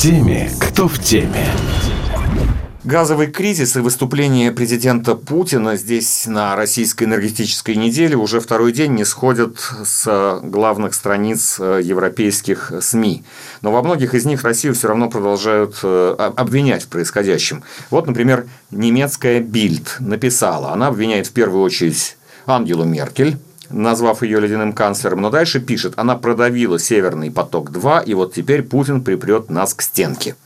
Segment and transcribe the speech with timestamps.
[0.00, 1.44] теми, кто в теме.
[2.84, 9.04] Газовый кризис и выступление президента Путина здесь на российской энергетической неделе уже второй день не
[9.04, 13.24] сходят с главных страниц э, европейских СМИ.
[13.60, 17.62] Но во многих из них Россию все равно продолжают э, обвинять в происходящем.
[17.90, 23.36] Вот, например, немецкая Бильд написала, она обвиняет в первую очередь Ангелу Меркель,
[23.70, 29.02] назвав ее ледяным канцлером, но дальше пишет, она продавила «Северный поток-2», и вот теперь Путин
[29.02, 30.36] припрет нас к стенке.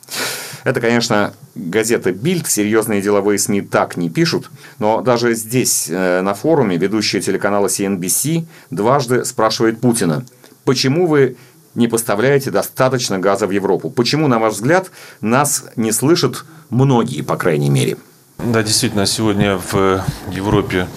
[0.65, 6.35] Это, конечно, газета «Бильд», серьезные деловые СМИ так не пишут, но даже здесь, э, на
[6.35, 10.25] форуме, ведущая телеканала CNBC дважды спрашивает Путина,
[10.65, 11.37] почему вы
[11.75, 13.91] не поставляете достаточно газа в Европу?
[13.91, 17.97] Почему, на ваш взгляд, нас не слышат многие, по крайней мере?
[18.39, 20.89] Да, действительно, сегодня в Европе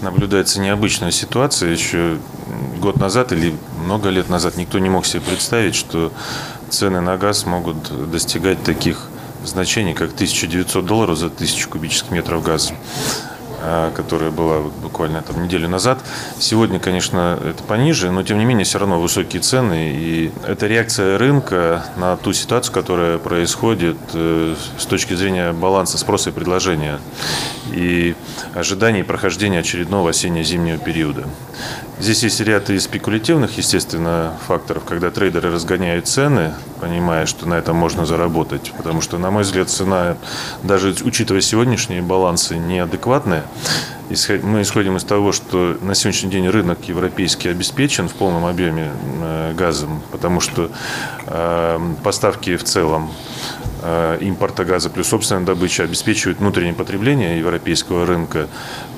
[0.00, 1.70] наблюдается необычная ситуация.
[1.70, 2.18] Еще
[2.80, 6.10] год назад или много лет назад никто не мог себе представить, что
[6.70, 9.08] цены на газ могут достигать таких
[9.44, 12.72] значение, как 1900 долларов за 1000 кубических метров газа
[13.94, 15.98] которая была буквально там неделю назад.
[16.38, 19.92] Сегодня, конечно, это пониже, но тем не менее все равно высокие цены.
[19.94, 26.30] И это реакция рынка на ту ситуацию, которая происходит э, с точки зрения баланса спроса
[26.30, 26.98] и предложения
[27.72, 28.14] и
[28.54, 31.24] ожиданий прохождения очередного осенне-зимнего периода.
[31.98, 37.76] Здесь есть ряд и спекулятивных, естественно, факторов, когда трейдеры разгоняют цены, понимая, что на этом
[37.76, 38.72] можно заработать.
[38.76, 40.18] Потому что, на мой взгляд, цена,
[40.62, 43.44] даже учитывая сегодняшние балансы, неадекватная.
[44.42, 49.54] Мы исходим из того, что на сегодняшний день рынок европейский обеспечен в полном объеме э,
[49.54, 50.70] газом, потому что
[51.26, 53.10] э, поставки в целом
[54.20, 58.48] импорта газа плюс собственная добыча обеспечивает внутреннее потребление европейского рынка.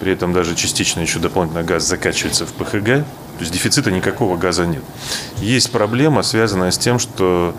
[0.01, 3.05] При этом даже частично еще дополнительно газ закачивается в ПХГ.
[3.39, 4.83] То есть дефицита никакого газа нет.
[5.37, 7.55] Есть проблема, связанная с тем, что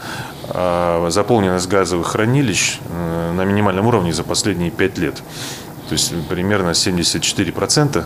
[0.50, 5.16] э, заполненность газовых хранилищ э, на минимальном уровне за последние 5 лет.
[5.88, 8.06] То есть примерно 74%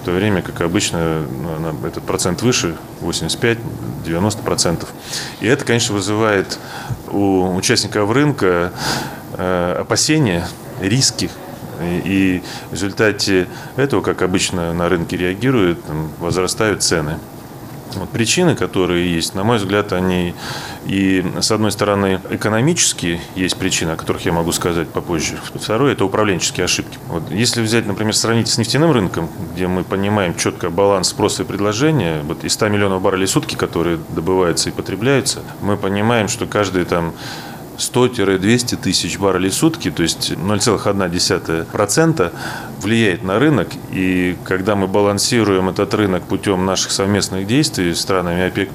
[0.00, 4.86] в то время как обычно ну, этот процент выше, 85-90%.
[5.40, 6.58] И это, конечно, вызывает
[7.08, 8.72] у участников рынка
[9.34, 10.46] э, опасения,
[10.80, 11.30] риски.
[11.82, 13.46] И в результате
[13.76, 15.80] этого, как обычно на рынке реагируют,
[16.18, 17.18] возрастают цены.
[17.96, 20.34] Вот причины, которые есть, на мой взгляд, они
[20.86, 25.38] и, с одной стороны, экономические есть причины, о которых я могу сказать попозже.
[25.54, 26.98] Второе– это управленческие ошибки.
[27.08, 31.46] Вот если взять, например, сравнить с нефтяным рынком, где мы понимаем четко баланс спроса и
[31.46, 36.46] предложения, вот из 100 миллионов баррелей в сутки, которые добываются и потребляются, мы понимаем, что
[36.46, 37.12] каждый там
[37.80, 42.32] 100-200 тысяч баррелей в сутки, то есть 0,1%
[42.80, 43.68] влияет на рынок.
[43.90, 48.70] И когда мы балансируем этот рынок путем наших совместных действий с странами ОПЕК+,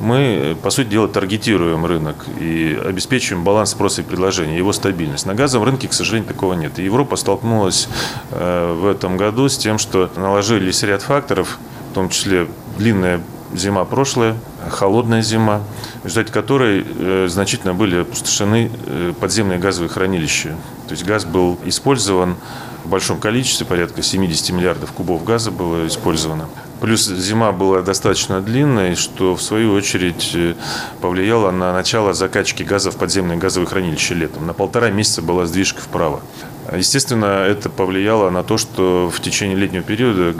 [0.00, 5.26] мы, по сути дела, таргетируем рынок и обеспечиваем баланс спроса и предложения, его стабильность.
[5.26, 6.78] На газовом рынке, к сожалению, такого нет.
[6.78, 7.88] Европа столкнулась
[8.30, 11.58] э, в этом году с тем, что наложились ряд факторов,
[11.90, 12.48] в том числе
[12.78, 13.20] длинная
[13.54, 14.36] зима прошлая,
[14.70, 15.62] холодная зима,
[16.02, 20.56] в результате которой э, значительно были опустошены э, подземные газовые хранилища.
[20.88, 22.36] То есть газ был использован
[22.84, 26.48] в большом количестве, порядка 70 миллиардов кубов газа было использовано.
[26.80, 30.54] Плюс зима была достаточно длинной, что в свою очередь э,
[31.00, 34.46] повлияло на начало закачки газа в подземные газовые хранилища летом.
[34.46, 36.20] На полтора месяца была сдвижка вправо.
[36.74, 40.34] Естественно, это повлияло на то, что в течение летнего периода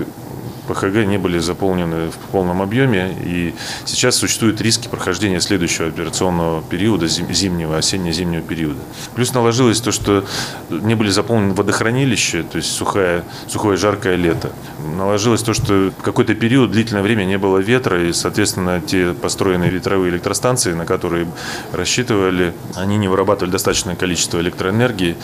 [0.68, 7.06] ПХГ не были заполнены в полном объеме, и сейчас существуют риски прохождения следующего операционного периода,
[7.08, 8.78] зимнего, осенне-зимнего периода.
[9.14, 10.24] Плюс наложилось то, что
[10.70, 14.52] не были заполнены водохранилища, то есть сухое, сухое жаркое лето.
[14.96, 20.10] Наложилось то, что какой-то период, длительное время не было ветра, и, соответственно, те построенные ветровые
[20.10, 21.26] электростанции, на которые
[21.72, 25.16] рассчитывали, они не вырабатывали достаточное количество электроэнергии,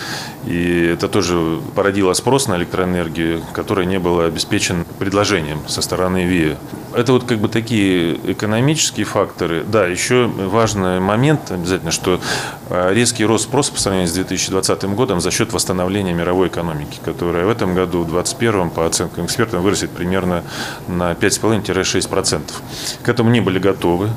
[0.47, 6.25] и это тоже породило спрос на электроэнергию, который не был обеспечен предложением предложением со стороны
[6.25, 6.56] ВИА.
[6.94, 9.62] Это вот как бы такие экономические факторы.
[9.62, 12.19] Да, еще важный момент обязательно, что
[12.71, 17.45] а, резкий рост спроса по сравнению с 2020 годом за счет восстановления мировой экономики, которая
[17.45, 20.45] в этом году, в 2021, по оценкам экспертов, вырастет примерно
[20.89, 22.42] на 5,5-6%.
[23.03, 24.09] К этому не были готовы.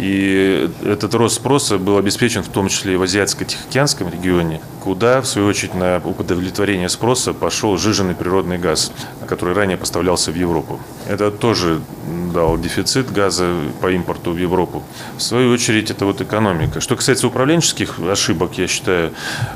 [0.00, 5.26] И этот рост спроса был обеспечен в том числе и в Азиатско-Тихоокеанском регионе, куда, в
[5.26, 8.92] свою очередь, на удовлетворение спроса пошел жиженный природный газ,
[9.28, 10.80] который ранее поставлялся в Европу.
[11.06, 11.82] Это тоже
[12.32, 14.82] дал дефицит газа по импорту в Европу.
[15.18, 16.80] В свою очередь, это вот экономика.
[16.80, 19.12] Что касается управленческих ошибок, я считаю,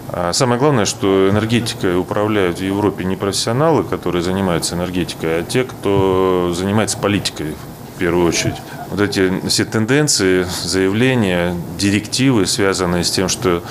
[0.08, 5.64] а, самое главное, что энергетикой управляют в Европе не профессионалы, которые занимаются энергетикой, а те,
[5.64, 7.54] кто занимается политикой
[7.94, 8.56] в первую очередь.
[8.90, 13.62] Вот эти все тенденции, заявления, директивы, связанные с тем, что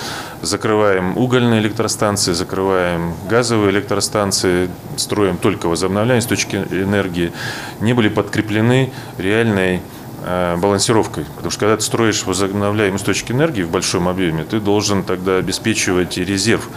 [0.41, 7.31] закрываем угольные электростанции, закрываем газовые электростанции, строим только возобновляемые источники энергии,
[7.79, 9.81] не были подкреплены реальной
[10.25, 11.25] Э, балансировкой.
[11.35, 16.17] Потому что когда ты строишь возобновляемые источники энергии в большом объеме, ты должен тогда обеспечивать
[16.17, 16.69] резерв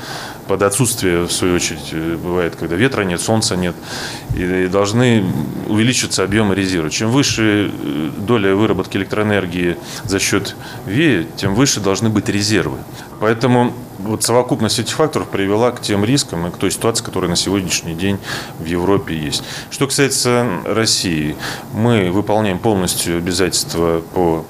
[0.46, 3.75] под отсутствие, в свою очередь, э, бывает, когда ветра нет, солнца нет,
[4.34, 5.25] и должны
[5.66, 6.90] увеличиться объемы резерва.
[6.90, 10.56] Чем выше э, доля выработки электроэнергии за счет
[10.87, 12.78] ВЕ, тем выше должны быть резервы.
[13.20, 17.37] Поэтому вот совокупность этих факторов привела к тем рискам и к той ситуации, которая на
[17.37, 18.19] сегодняшний день
[18.58, 19.42] в Европе есть.
[19.70, 21.37] Что касается России,
[21.72, 24.44] мы выполняем полностью обязательства по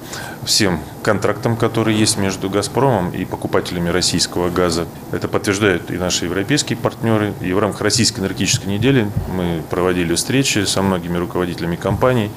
[0.46, 4.86] всем контрактам, которые есть между «Газпромом» и покупателями российского газа.
[5.12, 7.34] Это подтверждают и наши европейские партнеры.
[7.40, 12.30] И в рамках Российской энергетической недели мы проводили встречи со многими руководителями компаний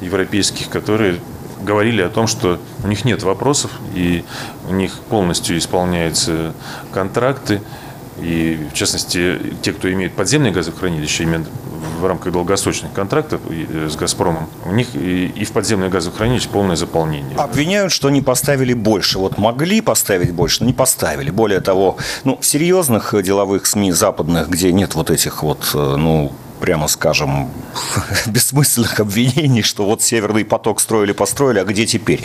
[0.00, 1.20] европейских, которые
[1.60, 4.24] говорили о том, что у них нет вопросов, и
[4.68, 6.54] у них полностью исполняются
[6.92, 7.60] контракты.
[8.20, 11.46] И, в частности, те, кто имеет подземные газохранилища, именно
[12.00, 17.36] в рамках долгосрочных контрактов э, с «Газпромом», у них и в подземные газохранилища полное заполнение.
[17.36, 19.18] Обвиняют, что не поставили больше.
[19.18, 21.30] Вот могли поставить больше, но не поставили.
[21.30, 26.32] Более того, ну, в серьезных деловых СМИ западных, где нет вот этих вот, э, ну,
[26.66, 27.48] прямо скажем,
[28.26, 32.24] бессмысленных обвинений, что вот Северный поток строили, построили, а где теперь?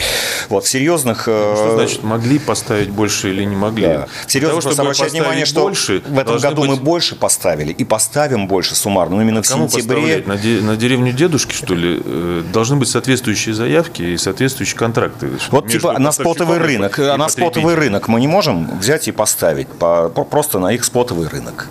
[0.49, 1.27] Вот в серьезных...
[1.27, 3.83] Ну, что э, значит, могли поставить больше или не могли?
[3.83, 4.07] Да.
[4.25, 6.71] В серьезных просто обращать внимание, что больше, в этом году быть...
[6.71, 10.23] мы больше поставили и поставим больше суммарно, но именно а в Кому сентябре...
[10.25, 10.59] На, де...
[10.59, 12.01] на деревню дедушки, что ли?
[12.03, 15.29] Э, должны быть соответствующие заявки и соответствующие контракты.
[15.51, 19.67] Вот типа на спотовый рынок, а на спотовый рынок мы не можем взять и поставить
[19.67, 21.67] по, просто на их спотовый рынок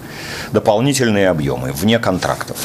[0.53, 2.57] дополнительные объемы вне контрактов.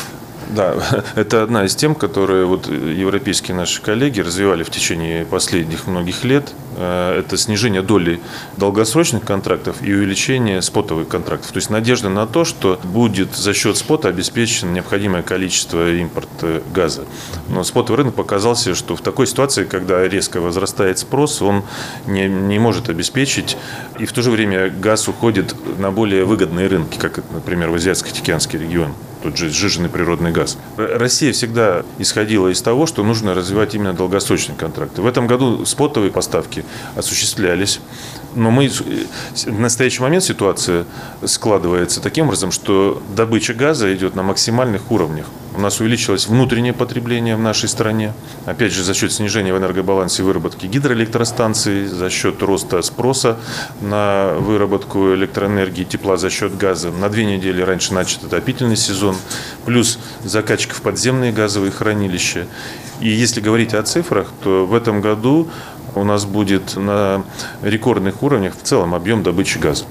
[0.49, 0.75] Да,
[1.15, 6.53] это одна из тем, которые вот европейские наши коллеги развивали в течение последних многих лет.
[6.77, 8.19] Э, это снижение доли
[8.57, 11.51] долгосрочных контрактов и увеличение спотовых контрактов.
[11.51, 17.05] То есть надежда на то, что будет за счет спота обеспечено необходимое количество импорта газа.
[17.49, 21.63] Но спотовый рынок показался, что в такой ситуации, когда резко возрастает спрос, он
[22.05, 23.57] не, не может обеспечить.
[23.99, 28.59] И в то же время газ уходит на более выгодные рынки, как, например, в Азиатско-Тихоокеанский
[28.59, 28.93] регион
[29.25, 30.55] тот же сжиженный природный газ.
[30.77, 35.01] Россия всегда исходила из того, что нужно развивать именно долгосрочные контракты.
[35.01, 36.63] В этом году спотовые поставки
[36.95, 37.79] осуществлялись,
[38.35, 40.85] но мы, в настоящий момент ситуация
[41.23, 45.25] складывается таким образом, что добыча газа идет на максимальных уровнях.
[45.55, 48.13] У нас увеличилось внутреннее потребление в нашей стране.
[48.45, 53.37] Опять же, за счет снижения в энергобалансе выработки гидроэлектростанций, за счет роста спроса
[53.79, 56.91] на выработку электроэнергии, тепла за счет газа.
[56.91, 59.15] На две недели раньше начат отопительный сезон,
[59.65, 62.47] плюс закачка в подземные газовые хранилища.
[62.99, 65.47] И если говорить о цифрах, то в этом году
[65.95, 67.23] у нас будет на
[67.61, 69.85] рекордных уровнях в целом объем добычи газа.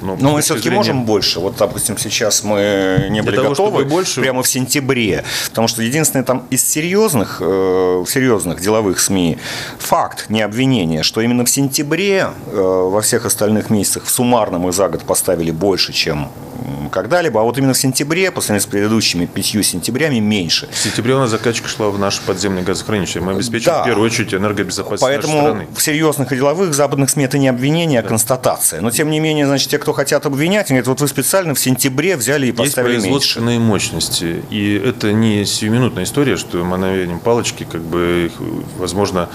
[0.00, 0.78] Ну, Но мы все-таки зрения...
[0.78, 1.40] можем больше.
[1.40, 4.20] Вот, допустим, сейчас мы не были Для готовы того, больше...
[4.20, 5.24] прямо в сентябре.
[5.48, 9.38] Потому что единственное там из серьезных, э, серьезных деловых СМИ
[9.78, 14.72] факт, не обвинение, что именно в сентябре э, во всех остальных месяцах в суммарно мы
[14.72, 16.28] за год поставили больше, чем
[16.88, 20.68] когда-либо, а вот именно в сентябре, по сравнению с предыдущими пятью сентябрями, меньше.
[20.70, 23.20] В сентябре у нас закачка шла в наш подземный газохранилище.
[23.20, 23.82] Мы обеспечиваем да.
[23.82, 25.66] в первую очередь энергобезопасность Поэтому нашей страны.
[25.74, 28.08] в серьезных и деловых западных СМИ это не обвинение, а да.
[28.08, 28.80] констатация.
[28.80, 32.16] Но тем не менее, значит, те, кто хотят обвинять, говорят, вот вы специально в сентябре
[32.16, 33.68] взяли и поставили Есть производственные меньше.
[33.70, 34.42] мощности.
[34.50, 38.32] И это не сиюминутная история, что мановением палочки как бы их
[38.78, 39.28] возможно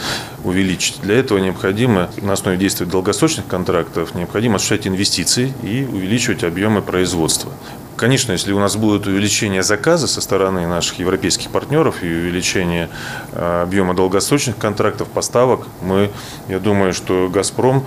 [0.44, 1.02] увеличить.
[1.02, 7.52] Для этого необходимо на основе действия долгосрочных контрактов необходимо осуществлять инвестиции и увеличивать объемы производства.
[7.96, 12.90] Конечно, если у нас будет увеличение заказа со стороны наших европейских партнеров и увеличение
[13.32, 16.10] э, объема долгосрочных контрактов, поставок, мы,
[16.50, 17.86] я думаю, что «Газпром»,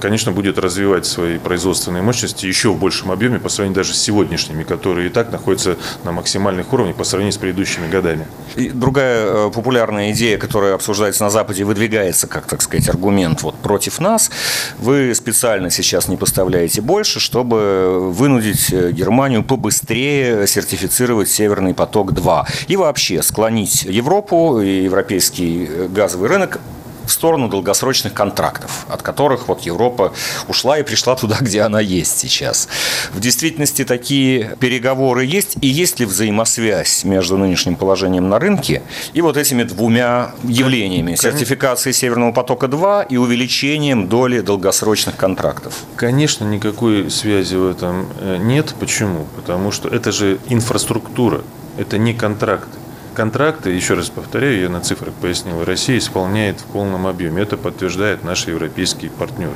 [0.00, 4.62] конечно, будет развивать свои производственные мощности еще в большем объеме по сравнению даже с сегодняшними,
[4.62, 8.26] которые и так находятся на максимальных уровнях по сравнению с предыдущими годами.
[8.56, 13.56] И другая э, популярная идея, которая обсуждается на Западе, выдвигается как, так сказать, аргумент вот
[13.56, 14.30] против нас.
[14.78, 22.76] Вы специально сейчас не поставляете больше, чтобы вынудить Германию Германию побыстрее сертифицировать «Северный поток-2» и
[22.76, 26.58] вообще склонить Европу и европейский газовый рынок
[27.06, 30.12] в сторону долгосрочных контрактов, от которых вот Европа
[30.48, 32.68] ушла и пришла туда, где она есть сейчас.
[33.12, 38.82] В действительности такие переговоры есть, и есть ли взаимосвязь между нынешним положением на рынке
[39.12, 45.74] и вот этими двумя явлениями– сертификацией Северного потока-2 и увеличением доли долгосрочных контрактов?
[45.96, 48.74] Конечно, никакой связи в этом э, нет.
[48.78, 49.26] Почему?
[49.36, 51.42] Потому что это же инфраструктура,
[51.78, 52.73] это не контракты.
[53.14, 57.42] Контракты, еще раз повторяю, я на цифрах пояснил, Россия исполняет в полном объеме.
[57.42, 59.54] Это подтверждают наши европейские партнеры.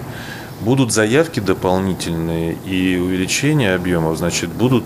[0.60, 4.84] Будут заявки дополнительные и увеличение объемов, значит, будут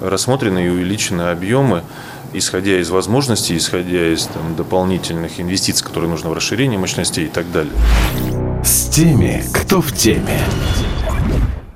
[0.00, 1.82] рассмотрены и увеличены объемы,
[2.32, 7.50] исходя из возможностей, исходя из там, дополнительных инвестиций, которые нужны в расширение мощностей и так
[7.52, 7.72] далее.
[8.64, 10.40] С теми, кто в теме.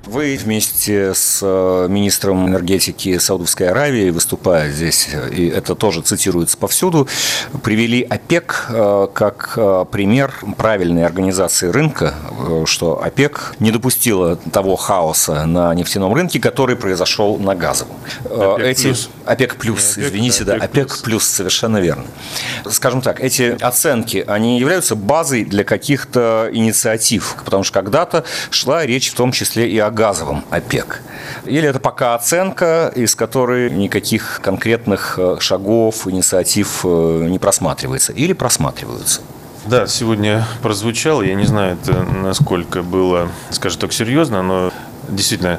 [0.09, 7.07] Вы вместе с э, министром энергетики Саудовской Аравии, выступая здесь, и это тоже цитируется повсюду,
[7.63, 12.15] привели ОПЕК э, как э, пример правильной организации рынка,
[12.65, 17.99] что ОПЕК не допустила того хаоса на нефтяном рынке, который произошел на газовом.
[18.25, 18.83] ОПЕК Эти...
[18.85, 19.11] плюс.
[19.27, 22.07] ОПЕК плюс, ОПЕК, извините, да, да, ОПЕК ОПЕК плюс, совершенно верно.
[22.71, 29.11] Скажем так, эти оценки, они являются базой для каких-то инициатив, потому что когда-то шла речь
[29.11, 31.03] в том числе и о газовом ОПЕК.
[31.45, 38.33] Или это пока оценка, из которой никаких конкретных э, шагов, инициатив э, не просматривается, или
[38.33, 39.21] просматриваются?
[39.67, 44.73] Да, сегодня прозвучало, я не знаю, это насколько было, скажем так, серьезно, но
[45.09, 45.59] действительно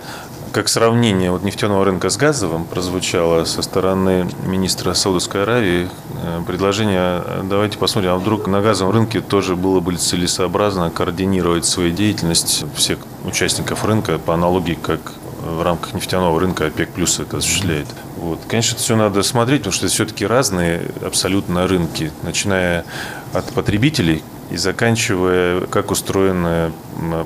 [0.52, 5.88] как сравнение вот нефтяного рынка с газовым прозвучало со стороны министра Саудовской Аравии
[6.24, 11.92] э, предложение, давайте посмотрим, а вдруг на газовом рынке тоже было бы целесообразно координировать свою
[11.92, 15.00] деятельность всех участников рынка по аналогии, как
[15.42, 17.88] в рамках нефтяного рынка ОПЕК плюс это осуществляет.
[18.18, 18.40] Вот.
[18.48, 22.86] Конечно, это все надо смотреть, потому что это все-таки разные абсолютно рынки, начиная
[23.34, 26.72] от потребителей, и заканчивая, как устроено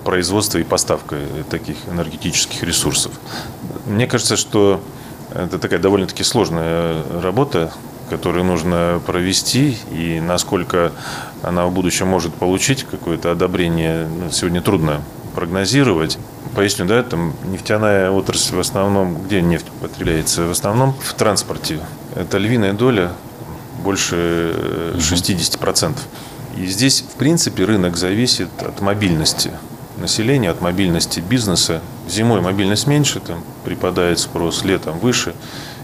[0.04, 1.18] производство и поставка
[1.50, 3.14] таких энергетических ресурсов.
[3.86, 4.82] Мне кажется, что
[5.34, 7.72] это такая довольно-таки сложная работа,
[8.10, 10.92] которую нужно провести, и насколько
[11.42, 15.02] она в будущем может получить какое-то одобрение, ну, сегодня трудно
[15.34, 16.20] прогнозировать.
[16.56, 20.44] Поясню, да, там нефтяная отрасль в основном, где нефть употребляется?
[20.44, 21.80] В основном в транспорте.
[22.16, 23.12] Это львиная доля,
[23.82, 24.54] больше
[24.98, 25.98] 60%.
[26.56, 29.52] И здесь, в принципе, рынок зависит от мобильности
[29.98, 31.82] населения, от мобильности бизнеса.
[32.08, 35.34] Зимой мобильность меньше, там припадает спрос, летом выше.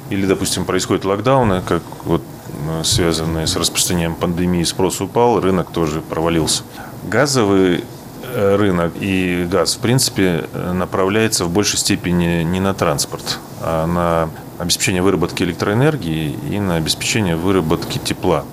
[0.09, 2.21] Или, допустим, происходит локдауны, как вот
[2.67, 6.63] э, связанные с распространением пандемии, спрос упал, рынок тоже провалился.
[7.03, 7.83] Газовый
[8.23, 13.85] э, рынок и газ, в принципе, э, направляется в большей степени не на транспорт, а
[13.85, 18.45] на обеспечение выработки электроэнергии и на обеспечение выработки тепла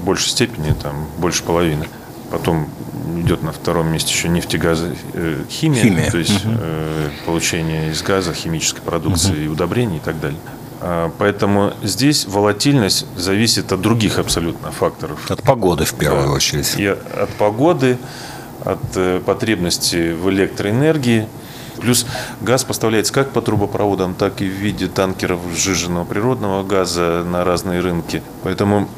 [0.00, 1.88] в большей степени, там, больше половины.
[2.30, 2.68] Потом
[3.18, 6.10] идет на втором месте еще нефтегазы, э, химия, Химия.
[6.10, 9.54] то есть э, получение из газа, химической продукции, угу.
[9.54, 10.38] удобрений и так далее.
[10.80, 15.30] А, поэтому здесь волатильность зависит от других абсолютно факторов.
[15.30, 16.32] От погоды в первую Да.
[16.32, 16.74] очередь.
[16.78, 17.98] И от погоды,
[18.64, 21.26] от э, потребности в электроэнергии.
[21.80, 22.06] Плюс
[22.42, 27.80] газ поставляется как по трубопроводам, так и в виде танкеров сжиженного природного газа на разные
[27.80, 28.22] рынки.
[28.42, 28.88] Поэтому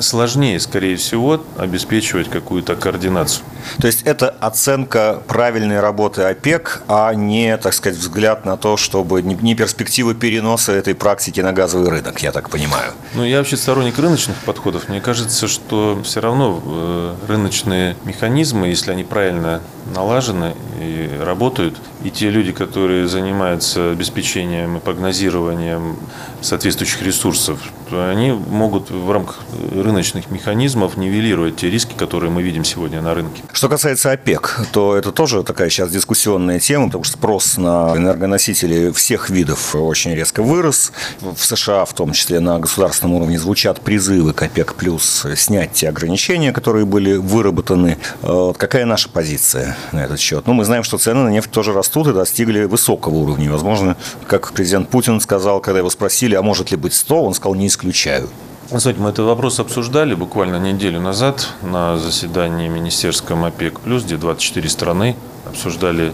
[0.00, 3.44] сложнее, скорее всего, обеспечивать какую-то координацию.
[3.80, 9.22] То есть это оценка правильной работы ОПЕК, а не, так сказать, взгляд на то, чтобы
[9.22, 12.92] не перспективы переноса этой практики на газовый рынок, я так понимаю.
[13.14, 14.88] Ну, я вообще сторонник рыночных подходов.
[14.88, 19.60] Мне кажется, что все равно э, рыночные механизмы, если они правильно
[19.94, 25.96] налажены и работают, и те люди, которые занимаются обеспечением и прогнозированием
[26.42, 27.58] соответствующих ресурсов,
[27.90, 29.40] они могут в рамках
[29.72, 33.42] рыночных механизмов нивелировать те риски, которые мы видим сегодня на рынке.
[33.52, 38.90] Что касается ОПЕК, то это тоже такая сейчас дискуссионная тема, потому что спрос на энергоносители
[38.90, 40.92] всех видов очень резко вырос.
[41.20, 45.88] В США, в том числе на государственном уровне, звучат призывы к ОПЕК плюс снять те
[45.88, 47.96] ограничения, которые были выработаны.
[48.22, 50.46] Э, Какая наша позиция на этот счет?
[50.46, 53.50] Ну, мы знаем, что цены на нефть тоже растут и достигли высокого уровня.
[53.50, 53.96] Возможно,
[54.26, 57.66] как президент Путин сказал, когда его спросили, а может ли быть 100, он сказал, не
[57.66, 58.28] исключаю.
[58.70, 65.16] Знаете, мы этот вопрос обсуждали буквально неделю назад на заседании министерском ОПЕК+, где 24 страны
[65.46, 66.12] обсуждали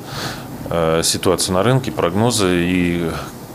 [0.69, 3.11] э, ситуацию на рынке, прогнозы и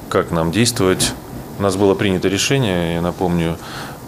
[0.09, 1.11] как нам действовать.
[1.59, 3.57] У нас было принято решение, я напомню,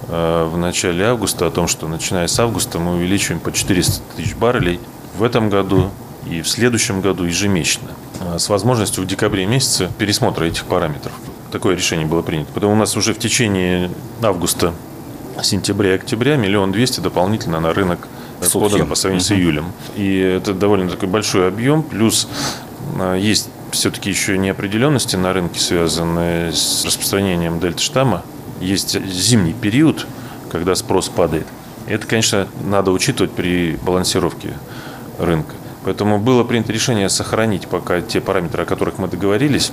[0.07, 4.36] э, в начале августа о том, что начиная с августа мы увеличиваем по 400 тысяч
[4.36, 4.79] баррелей
[5.17, 5.91] в этом году
[6.29, 11.13] и в следующем году ежемесячно э, с возможностью в декабре месяце пересмотра этих параметров.
[11.51, 12.50] Такое решение было принято.
[12.53, 13.89] Поэтому у нас уже в течение
[14.22, 14.74] августа,
[15.41, 18.07] сентября и октября миллион двести дополнительно на рынок
[18.51, 19.72] подано по сравнению с июлем.
[19.96, 21.84] И это довольно такой большой объем.
[21.84, 22.27] Плюс
[23.00, 28.24] э, есть все-таки еще неопределенности на рынке, связанные с распространением дельта-штамма.
[28.60, 30.07] Есть зимний период,
[30.50, 31.48] когда спрос падает.
[31.88, 34.53] Это, конечно, надо учитывать при балансировке
[35.19, 35.53] рынка.
[35.88, 39.72] Поэтому было принято решение сохранить пока те параметры, о которых мы договорились.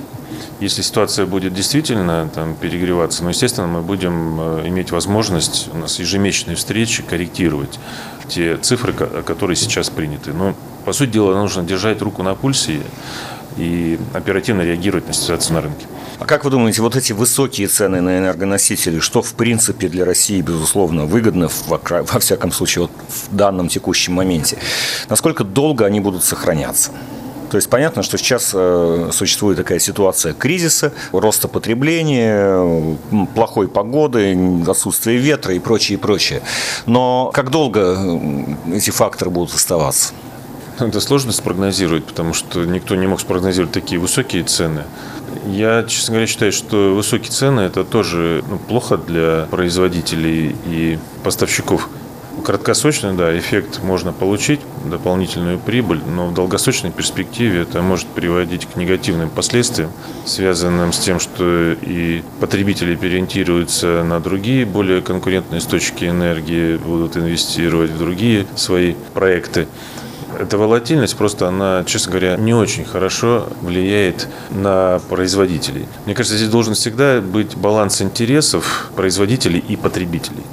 [0.61, 5.99] Если ситуация будет действительно там, перегреваться, ну, естественно, мы будем э, иметь возможность, у нас
[5.99, 7.81] ежемесячные встречи, корректировать
[8.29, 10.31] те цифры, которые сейчас приняты.
[10.31, 10.55] Но,
[10.85, 12.79] по сути дела, нужно держать руку на пульсе
[13.57, 15.85] и оперативно реагировать на ситуацию на рынке.
[16.19, 20.41] А как вы думаете, вот эти высокие цены на энергоносители, что в принципе для России,
[20.41, 24.57] безусловно, выгодно, во всяком случае, вот в данном текущем моменте,
[25.09, 26.91] насколько долго они будут сохраняться?
[27.49, 32.97] То есть понятно, что сейчас э, существует такая ситуация кризиса, роста потребления,
[33.33, 36.41] плохой погоды, отсутствие ветра и прочее, прочее.
[36.85, 37.97] Но как долго
[38.73, 40.13] эти факторы будут оставаться?
[40.79, 44.83] Это сложно спрогнозировать, потому что никто не мог спрогнозировать такие высокие цены.
[45.47, 51.89] Я, честно говоря, считаю, что высокие цены– это тоже ну, плохо для производителей и поставщиков.
[52.43, 58.75] Краткосрочно, да, эффект можно получить, дополнительную прибыль, но в долгосрочной перспективе это может приводить к
[58.75, 59.91] негативным последствиям,
[60.25, 67.91] связанным с тем, что и потребители переориентируются на другие, более конкурентные источники энергии, будут инвестировать
[67.91, 69.67] в другие свои проекты.
[70.39, 75.85] Эта волатильность просто, она, честно говоря, не очень хорошо влияет на производителей.
[76.05, 80.43] Мне кажется, здесь должен всегда быть баланс интересов производителей и потребителей.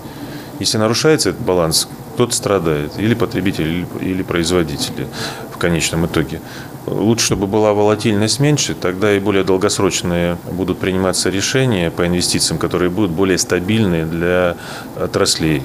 [0.59, 5.07] Если нарушается этот баланс, кто-то страдает, или потребители, или производители
[5.51, 6.41] в конечном итоге.
[6.87, 12.91] Лучше, чтобы была волатильность меньше, тогда и более долгосрочные будут приниматься решения по инвестициям, которые
[12.91, 14.57] будут более стабильные для
[14.97, 15.63] отраслей.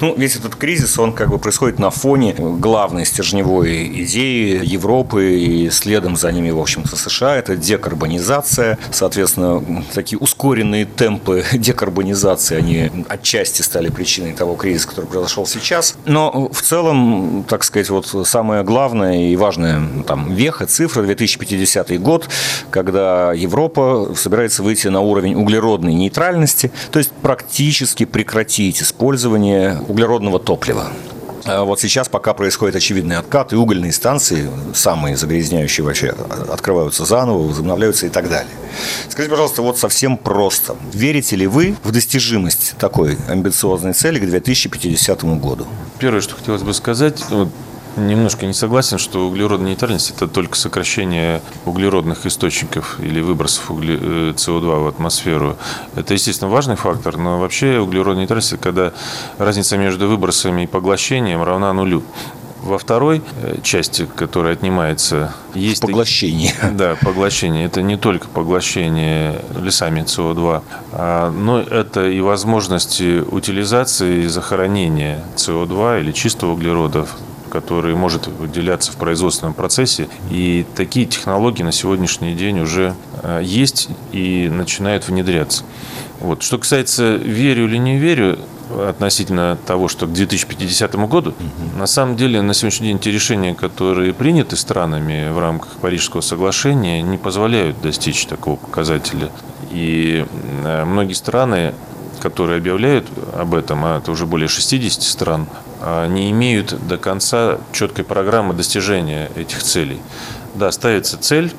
[0.00, 5.70] Ну, весь этот кризис, он как бы происходит на фоне главной стержневой идеи Европы и
[5.70, 7.36] следом за ними, в общем-то, США.
[7.36, 8.78] Это декарбонизация.
[8.90, 15.96] Соответственно, такие ускоренные темпы декарбонизации, они отчасти стали причиной того кризиса, который произошел сейчас.
[16.06, 22.28] Но в целом, так сказать, вот самое главное и важное там веха, цифра 2050 год,
[22.70, 30.88] когда Европа собирается выйти на уровень углеродной нейтральности, то есть практически прекратить использование углеродного топлива.
[31.46, 36.14] А вот сейчас пока происходит очевидный откат, и угольные станции, самые загрязняющие вообще,
[36.50, 38.52] открываются заново, возобновляются и так далее.
[39.10, 40.74] Скажите, пожалуйста, вот совсем просто.
[40.92, 45.66] Верите ли вы в достижимость такой амбициозной цели к 2050 году?
[45.98, 47.22] Первое, что хотелось бы сказать,
[47.96, 53.98] немножко не согласен, что углеродная нейтральность– это только сокращение углеродных источников или выбросов угле...
[54.00, 55.56] Э, СО2 в атмосферу.
[55.94, 58.92] Это, естественно, важный фактор, но вообще углеродная нейтральность– это когда
[59.38, 62.02] разница между выбросами и поглощением равна нулю.
[62.62, 65.82] Во второй э, части, которая отнимается, есть...
[65.82, 66.54] Поглощение.
[66.72, 67.66] Да, поглощение.
[67.66, 76.00] Это не только поглощение лесами СО2, а, но это и возможности утилизации и захоронения СО2
[76.00, 77.06] или чистого углерода
[77.54, 80.08] который может выделяться в производственном процессе.
[80.28, 85.62] И такие технологии на сегодняшний день уже э, есть и начинают внедряться.
[86.18, 86.42] Вот.
[86.42, 88.40] Что касается верю или не верю,
[88.88, 91.78] относительно того, что к 2050 году, угу.
[91.78, 97.02] на самом деле на сегодняшний день те решения, которые приняты странами в рамках Парижского соглашения,
[97.02, 99.30] не позволяют достичь такого показателя.
[99.70, 100.26] И
[100.64, 101.72] э, многие страны
[102.24, 105.46] которые объявляют об этом, а это уже более 60 стран,
[106.08, 110.00] не имеют до конца четкой программы достижения этих целей.
[110.54, 111.52] Да, ставится цель,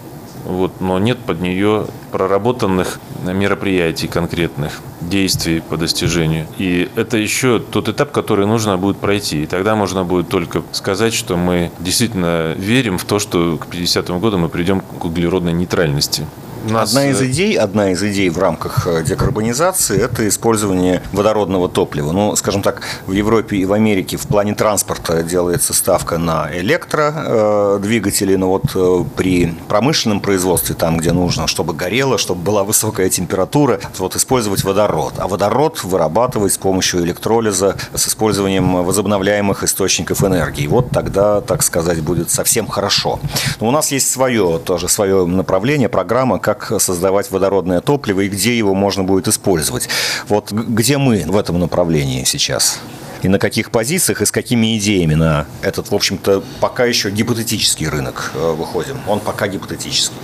[0.46, 6.46] вот, но нет под нее проработанных мероприятий конкретных, действий по достижению.
[6.58, 9.44] И это еще тот этап, который нужно будет пройти.
[9.44, 14.10] И тогда можно будет только сказать, что мы действительно верим в то, что к 50
[14.20, 16.26] году мы придем к углеродной нейтральности
[16.71, 16.89] нас...
[16.89, 22.12] Одна из э, идей, одна из идей в рамках э, декарбонизации– это использование водородного топлива.
[22.12, 28.36] Ну, скажем так, в Европе и в Америке в плане транспорта делается ставка на электродвигатели,
[28.36, 34.15] но вот при промышленном производстве, там, где нужно, чтобы горело, чтобы была высокая температура, вот
[34.15, 35.15] использовать водород.
[35.17, 40.67] А водород вырабатывать с помощью электролиза, с использованием возобновляемых источников энергии.
[40.67, 43.19] Вот тогда, так сказать, будет совсем хорошо.
[43.60, 48.30] Но у нас есть свое, тоже свое направление, программа, как как создавать водородное топливо и
[48.30, 49.89] где его можно будет использовать.
[50.28, 52.80] Вот где мы в этом направлении сейчас?
[53.22, 57.88] И на каких позициях и с какими идеями на этот, в общем-то, пока еще гипотетический
[57.88, 58.98] рынок э, выходим?
[59.08, 60.15] Он пока гипотетический.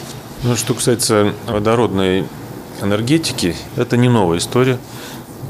[0.43, 2.25] Ну, что касается водородной
[2.81, 4.77] энергетики, это не новая история.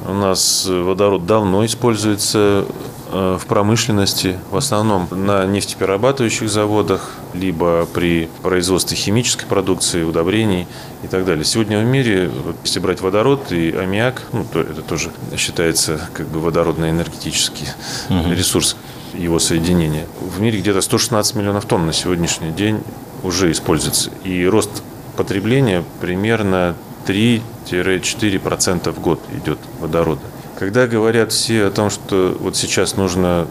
[0.07, 2.65] У нас водород давно используется
[3.11, 10.67] в промышленности, в основном на нефтеперерабатывающих заводах, либо при производстве химической продукции, удобрений
[11.03, 11.43] и так далее.
[11.43, 12.31] Сегодня в мире,
[12.63, 17.67] если брать водород и аммиак, ну, то это тоже считается как бы водородно-энергетический
[18.09, 18.31] угу.
[18.31, 18.75] ресурс
[19.13, 20.05] его соединения.
[20.19, 22.81] В мире где-то 116 миллионов тонн на сегодняшний день
[23.23, 24.11] уже используется.
[24.23, 24.83] И рост
[25.17, 30.21] потребление примерно 3-4% в год идет водорода.
[30.61, 33.47] Когда говорят все о том, что вот сейчас нужно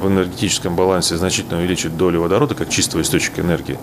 [0.00, 3.76] в энергетическом балансе значительно увеличить долю водорода как чистого источника энергии,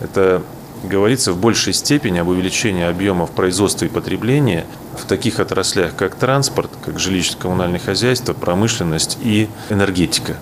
[0.00, 0.42] это
[0.82, 4.66] говорится в большей степени об увеличении объемов производства и потребления
[5.00, 10.38] в таких отраслях, как транспорт, как жилищно-коммунальное хозяйство, промышленность и энергетика,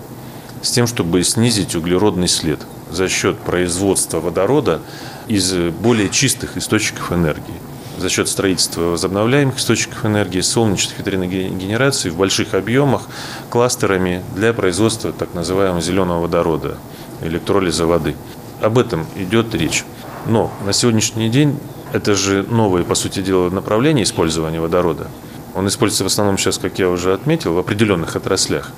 [0.63, 2.59] с тем, чтобы снизить углеродный след
[2.91, 4.81] за счет производства водорода
[5.27, 7.66] из более чистых источников энергии
[7.97, 13.03] за счет строительства возобновляемых источников энергии, солнечных ветряных генераций в больших объемах
[13.49, 16.77] кластерами для производства так называемого зеленого водорода,
[17.21, 18.15] электролиза воды.
[18.61, 19.83] Об этом идет речь.
[20.25, 21.59] Но на сегодняшний день
[21.93, 25.07] это же новое, по сути дела, направление использования водорода.
[25.55, 28.71] Он используется в основном сейчас, как я уже отметил, в определенных отраслях.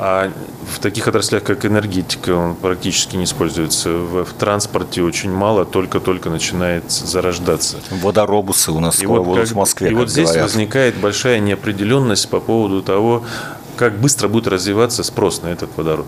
[0.00, 0.30] А
[0.72, 3.90] в таких отраслях, как энергетика, он практически не используется.
[3.90, 7.78] В, в транспорте очень мало, только-только начинает зарождаться.
[7.90, 9.90] Водоробусы у нас и скоро вот как, в Москве.
[9.90, 10.44] И вот здесь говорят.
[10.44, 13.24] возникает большая неопределенность по поводу того,
[13.76, 16.06] как быстро будет развиваться спрос на этот водород.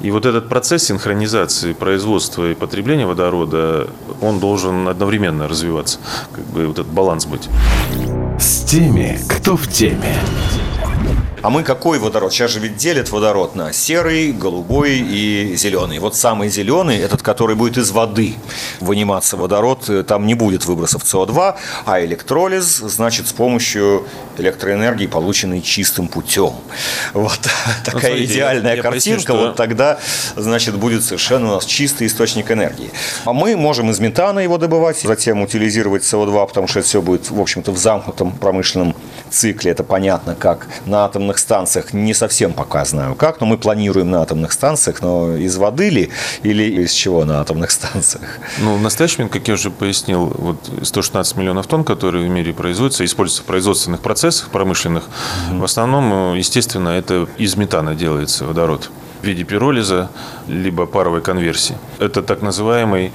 [0.00, 3.88] И вот этот процесс синхронизации производства и потребления водорода,
[4.20, 5.98] он должен одновременно развиваться,
[6.32, 7.48] как бы вот этот баланс быть.
[8.38, 10.20] С теми, кто в теме.
[11.42, 12.32] А мы какой водород?
[12.32, 15.98] Сейчас же ведь делят водород на серый, голубой и зеленый.
[15.98, 18.36] Вот самый зеленый, этот, который будет из воды
[18.78, 24.06] выниматься водород, э, там не будет выбросов СО2, а электролиз, значит, с помощью
[24.38, 26.52] электроэнергии, полученной чистым путем.
[27.12, 27.50] Вот ну,
[27.84, 29.32] такая смотрите, идеальная я, картинка.
[29.32, 29.46] Я что...
[29.48, 29.98] Вот тогда,
[30.36, 32.92] значит, будет совершенно у нас чистый источник энергии.
[33.24, 37.32] А мы можем из метана его добывать, затем утилизировать СО2, потому что это все будет,
[37.32, 38.94] в общем-то, в замкнутом промышленном
[39.32, 39.70] цикле.
[39.70, 44.22] Это понятно, как на атомных станциях не совсем пока знаю как, но мы планируем на
[44.22, 46.10] атомных станциях, но из воды ли
[46.42, 48.38] или из чего на атомных станциях?
[48.60, 52.52] Ну, в настоящий момент, как я уже пояснил, вот 116 миллионов тонн, которые в мире
[52.52, 55.60] производятся, используются в производственных процессах промышленных, mm-hmm.
[55.60, 58.90] в основном, естественно, это из метана делается водород
[59.22, 60.10] в виде пиролиза,
[60.48, 61.76] либо паровой конверсии.
[62.00, 63.12] Это так называемый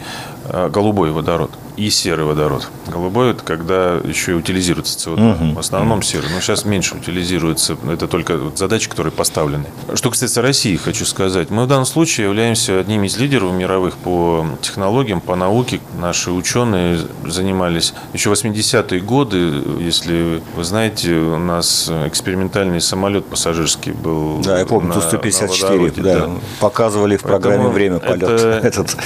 [0.70, 2.68] голубой водород и серый водород.
[2.88, 5.50] Голубой– это когда еще и утилизируется СО2.
[5.50, 5.56] Угу.
[5.56, 6.30] В основном серый.
[6.34, 7.78] Но сейчас меньше утилизируется.
[7.90, 9.66] Это только задачи, которые поставлены.
[9.94, 11.52] Что касается России, хочу сказать.
[11.52, 15.80] Мы в данном случае являемся одним из лидеров мировых по технологиям, по науке.
[16.00, 19.62] Наши ученые занимались еще 80-е годы.
[19.80, 24.42] Если вы знаете, у нас экспериментальный самолет пассажирский был.
[24.42, 26.02] Да, я помню, Ту-154.
[26.02, 26.30] Да, да.
[26.60, 28.34] Показывали в программе Поэтому «Время полета».
[28.34, 28.68] Это...
[28.68, 28.98] Этот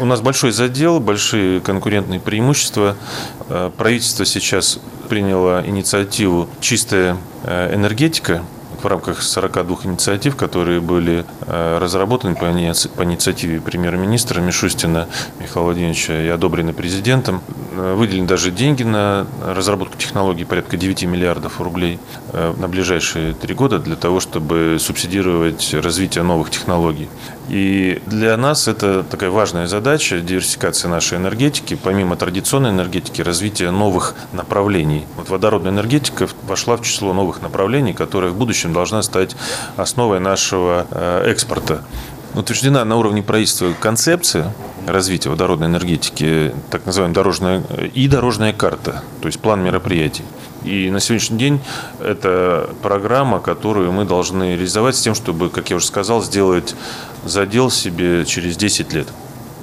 [0.00, 2.96] у нас большой задел, большие конкурентные преимущества.
[3.48, 4.78] Э, правительство сейчас
[5.08, 8.42] приняло инициативу «Чистая э, энергетика»,
[8.84, 15.08] в рамках 42 инициатив, которые были э, разработаны по инициативе премьер-министра Мишустина
[15.40, 17.40] Михаила Владимировича и одобрены президентом.
[17.74, 21.98] Выделены даже деньги на разработку технологий, порядка 9 миллиардов рублей
[22.32, 27.08] на ближайшие три года для того, чтобы субсидировать развитие новых технологий.
[27.48, 34.14] И для нас это такая важная задача диверсификация нашей энергетики, помимо традиционной энергетики, развитие новых
[34.32, 35.04] направлений.
[35.16, 39.34] Вот водородная энергетика вошла в число новых направлений, которая в будущем должна стать
[39.78, 41.82] основой нашего э, экспорта.
[42.34, 44.52] Утверждена на уровне правительства концепция
[44.86, 47.62] развития водородной энергетики, так называемая дорожная
[47.94, 50.24] и дорожная карта, то есть план мероприятий.
[50.64, 51.60] И на сегодняшний день
[52.00, 56.74] это программа, которую мы должны реализовать с тем, чтобы, как я уже сказал, сделать
[57.24, 59.08] задел себе через 10 лет.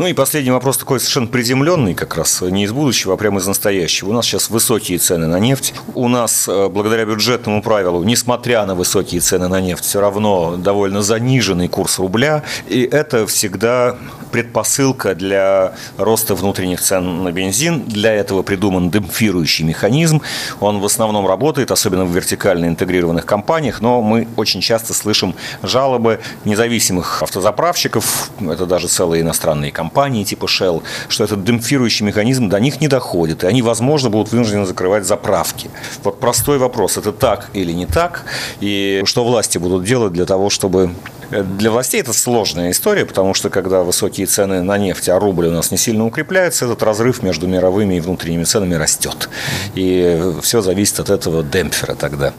[0.01, 3.45] Ну и последний вопрос такой совершенно приземленный, как раз не из будущего, а прямо из
[3.45, 4.09] настоящего.
[4.09, 5.75] У нас сейчас высокие цены на нефть.
[5.93, 11.03] У нас, э, благодаря бюджетному правилу, несмотря на высокие цены на нефть, все равно довольно
[11.03, 12.41] заниженный курс рубля.
[12.67, 13.95] И это всегда
[14.31, 17.83] предпосылка для роста внутренних цен на бензин.
[17.83, 20.23] Для этого придуман демпфирующий механизм.
[20.61, 26.21] Он в основном работает, особенно в вертикально интегрированных компаниях, но мы очень часто слышим жалобы
[26.43, 32.59] независимых автозаправщиков, это даже целые иностранные компании, компании типа Shell, что этот демпфирующий механизм до
[32.61, 35.69] них не доходит, и они, возможно, будут вынуждены закрывать заправки.
[36.03, 38.23] Вот простой вопрос, это так или не так,
[38.61, 40.91] и что власти будут делать для того, чтобы
[41.31, 45.47] э, для властей это сложная история, потому что когда высокие цены на нефть, а рубль
[45.47, 49.29] у нас не сильно укрепляется, этот разрыв между мировыми и внутренними ценами растет.
[49.75, 52.33] И все зависит от этого демпфера тогда.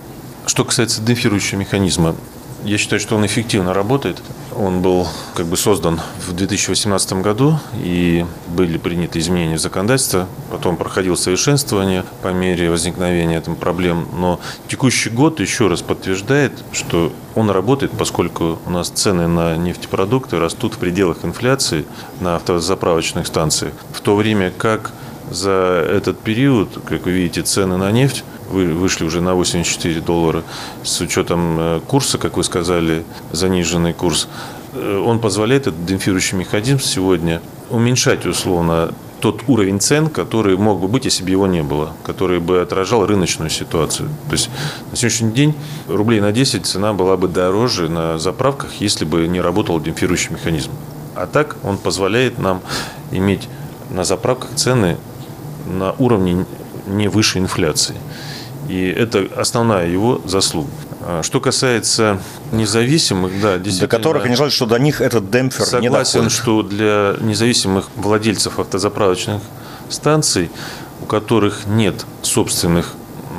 [0.46, 2.16] Что касается демпфирующего механизма,
[2.64, 4.22] я считаю, что он эффективно работает.
[4.54, 10.28] Он был как бы создан в 2018 году, и были приняты изменения в законодательство.
[10.50, 14.06] Потом проходило совершенствование по мере возникновения там, проблем.
[14.12, 20.38] Но текущий год еще раз подтверждает, что он работает, поскольку у нас цены на нефтепродукты
[20.38, 21.86] растут в пределах инфляции
[22.20, 24.92] на автозаправочных станциях, в то время как
[25.30, 30.42] за этот период, как вы видите, цены на нефть вышли уже на 84 доллара
[30.82, 34.28] с учетом э, курса, как вы сказали, заниженный курс.
[34.74, 40.88] Э, он позволяет, этот демпфирующий механизм сегодня, уменьшать условно тот уровень цен, который мог бы
[40.88, 44.08] быть, если бы его не было, который бы отражал рыночную ситуацию.
[44.26, 44.50] То есть
[44.90, 45.54] на сегодняшний день
[45.86, 50.72] рублей на 10 цена была бы дороже на заправках, если бы не работал демпфирующий механизм.
[51.14, 52.62] А так он позволяет нам
[53.12, 53.48] иметь
[53.90, 54.96] на заправках цены
[55.66, 56.44] на уровне
[56.86, 57.94] не выше инфляции.
[58.68, 60.70] И это основная его заслуга.
[61.00, 62.20] А что касается
[62.52, 63.88] независимых, да, действительно.
[63.88, 67.88] До которых они жалуются, что до них этот демпфер согласен, не Согласен, что для независимых
[67.96, 69.42] владельцев автозаправочных
[69.88, 70.50] станций,
[71.00, 72.94] у которых нет собственных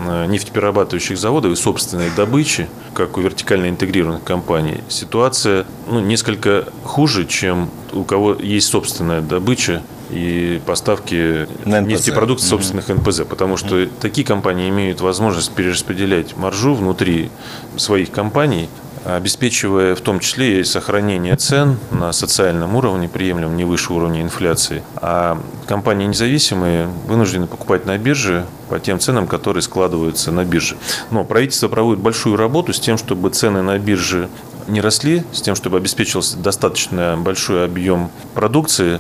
[0.08, 7.26] э, нефтеперерабатывающих заводов и собственной добычи, как у вертикально интегрированных компаний, ситуация ну, несколько хуже,
[7.26, 9.82] чем у кого есть собственная добыча
[10.14, 17.30] и поставки нефтепродуктов собственных НПЗ, потому что такие компании имеют возможность перераспределять маржу внутри
[17.78, 18.70] своих компаний,
[19.06, 24.84] обеспечивая в том числе и сохранение цен на социальном уровне, приемлемом не выше уровня инфляции.
[24.96, 30.78] А компании независимые вынуждены покупать на бирже по тем ценам, которые складываются на бирже.
[31.12, 34.30] Но правительство проводит большую работу с тем, чтобы цены на бирже
[34.68, 39.00] не росли, с тем, чтобы обеспечивался достаточно большой объем продукции,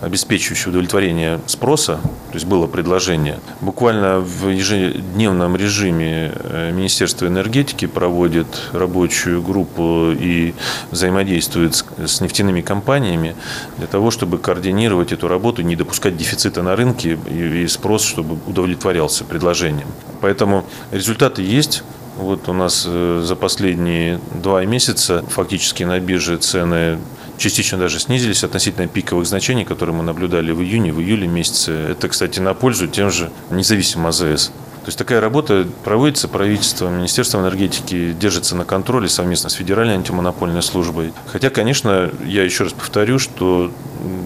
[0.00, 3.40] обеспечивающий удовлетворение спроса, то есть было предложение.
[3.60, 10.54] Буквально в ежедневном режиме э, Министерство энергетики проводит рабочую группу и
[10.90, 13.34] взаимодействует с нефтяными компаниями
[13.78, 19.24] для того, чтобы координировать эту работу, не допускать дефицита на рынке и спрос, чтобы удовлетворялся
[19.24, 19.88] предложением.
[20.20, 21.82] Поэтому результаты есть.
[22.16, 26.98] Вот у нас э, за последние два месяца фактически на бирже цены
[27.38, 31.72] частично даже снизились относительно пиковых значений, которые мы наблюдали в июне, в июле месяце.
[31.72, 34.52] Это, кстати, на пользу тем же независимым АЗС.
[34.86, 40.62] То есть такая работа проводится правительством, Министерством энергетики держится на контроле совместно с Федеральной антимонопольной
[40.62, 41.12] службой.
[41.26, 43.72] Хотя, конечно, я еще раз повторю, что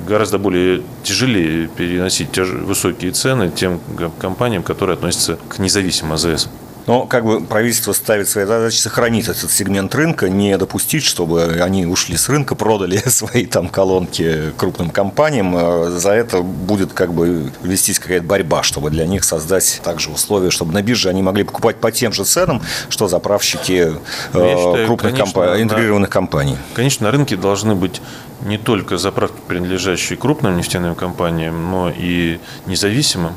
[0.06, 3.80] гораздо более тяжелее переносить высокие цены тем
[4.18, 6.50] компаниям, которые относятся к независимым АЗС.
[6.86, 11.86] Но как бы правительство ставит своей задачей сохранить этот сегмент рынка, не допустить, чтобы они
[11.86, 15.54] ушли с рынка, продали свои там колонки крупным компаниям.
[15.56, 20.50] А за это будет как бы вестись какая-то борьба, чтобы для них создать также условия,
[20.50, 23.94] чтобы на бирже они могли покупать по тем же ценам, что заправщики
[24.32, 26.56] ну, э, считаю, крупных конечно, компа- интегрированных на, компаний.
[26.74, 28.00] Конечно, на рынке должны быть
[28.42, 33.34] не только заправки, принадлежащие крупным нефтяным компаниям, но и независимым.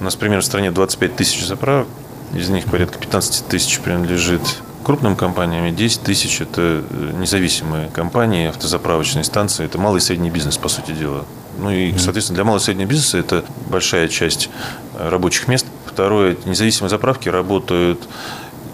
[0.00, 1.88] У нас, например, в стране 25 тысяч заправок,
[2.32, 4.40] из них порядка 15 тысяч принадлежит
[4.84, 9.64] крупным компаниям, и 10 тысяч– это э, независимые компании, автозаправочные станции.
[9.64, 11.24] Это малый и средний бизнес, по сути дела.
[11.58, 14.50] Ну и, соответственно, для малого и среднего бизнеса это большая часть
[14.94, 15.66] э, рабочих мест.
[15.86, 18.00] Второе, независимые заправки работают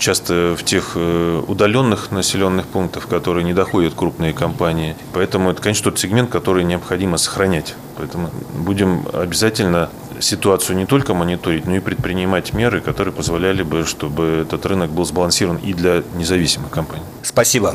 [0.01, 4.97] часто в тех э, удаленных населенных пунктах, которые не доходят крупные компании.
[5.13, 7.75] Поэтому это, конечно, тот сегмент, который необходимо сохранять.
[7.97, 14.45] Поэтому будем обязательно ситуацию не только мониторить, но и предпринимать меры, которые позволяли бы, чтобы
[14.47, 17.05] этот рынок был сбалансирован и для независимых компаний.
[17.23, 17.75] Спасибо.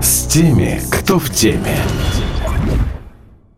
[0.00, 1.76] С теми, кто в теме.